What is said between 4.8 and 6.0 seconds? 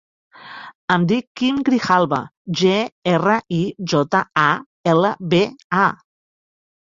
ela, be, a.